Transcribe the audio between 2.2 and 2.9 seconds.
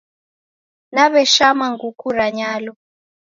nyalo